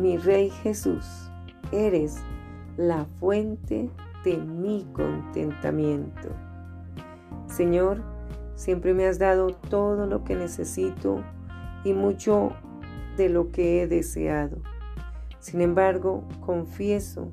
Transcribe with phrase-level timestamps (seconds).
[0.00, 1.30] Mi Rey Jesús,
[1.72, 2.16] eres
[2.78, 3.90] la fuente
[4.24, 6.30] de mi contentamiento.
[7.46, 8.02] Señor,
[8.54, 11.22] siempre me has dado todo lo que necesito
[11.84, 12.52] y mucho
[13.18, 14.62] de lo que he deseado.
[15.38, 17.30] Sin embargo, confieso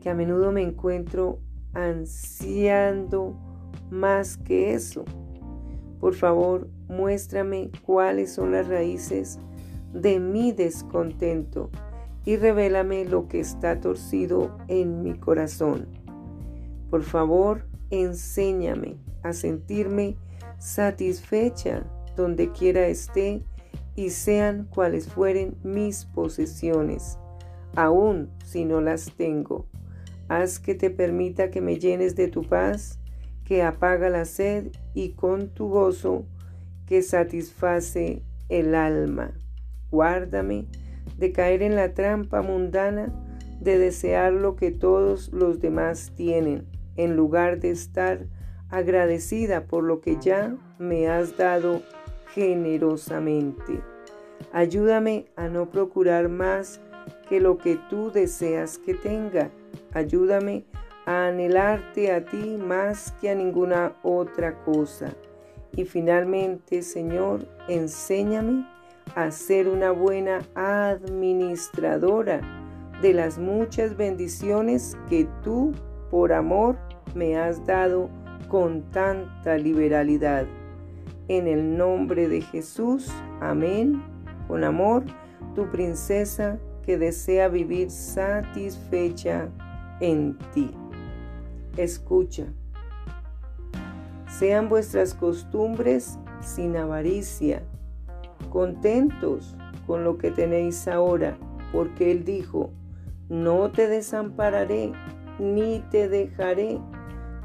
[0.00, 1.38] que a menudo me encuentro
[1.74, 3.36] ansiando
[3.88, 5.04] más que eso.
[6.00, 9.38] Por favor, muéstrame cuáles son las raíces
[9.92, 11.70] de mi descontento
[12.30, 15.88] y revélame lo que está torcido en mi corazón.
[16.88, 20.16] Por favor, enséñame a sentirme
[20.60, 21.82] satisfecha
[22.14, 23.42] donde quiera esté
[23.96, 27.18] y sean cuales fueren mis posesiones,
[27.74, 29.66] aun si no las tengo.
[30.28, 33.00] Haz que te permita que me llenes de tu paz,
[33.44, 36.26] que apaga la sed y con tu gozo
[36.86, 39.32] que satisface el alma.
[39.90, 40.68] Guárdame
[41.18, 43.12] de caer en la trampa mundana
[43.60, 46.66] de desear lo que todos los demás tienen,
[46.96, 48.26] en lugar de estar
[48.70, 51.82] agradecida por lo que ya me has dado
[52.34, 53.80] generosamente.
[54.52, 56.80] Ayúdame a no procurar más
[57.28, 59.50] que lo que tú deseas que tenga.
[59.92, 60.64] Ayúdame
[61.06, 65.14] a anhelarte a ti más que a ninguna otra cosa.
[65.72, 68.66] Y finalmente, Señor, enséñame
[69.14, 72.40] a ser una buena administradora
[73.02, 75.72] de las muchas bendiciones que tú,
[76.10, 76.76] por amor,
[77.14, 78.10] me has dado
[78.48, 80.46] con tanta liberalidad.
[81.28, 84.02] En el nombre de Jesús, amén.
[84.48, 85.04] Con amor,
[85.54, 89.48] tu princesa que desea vivir satisfecha
[90.00, 90.70] en ti.
[91.76, 92.46] Escucha.
[94.28, 97.62] Sean vuestras costumbres sin avaricia,
[98.48, 101.36] contentos con lo que tenéis ahora,
[101.72, 102.70] porque Él dijo,
[103.28, 104.92] no te desampararé
[105.38, 106.78] ni te dejaré,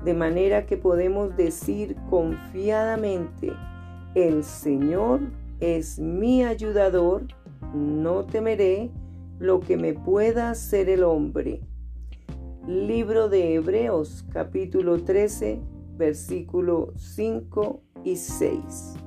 [0.04, 3.52] de manera que podemos decir confiadamente,
[4.14, 5.22] el Señor
[5.60, 7.24] es mi ayudador,
[7.74, 8.92] no temeré
[9.40, 11.62] lo que me pueda hacer el hombre.
[12.68, 15.60] Libro de Hebreos capítulo 13
[15.98, 19.05] versículo 5 y 6.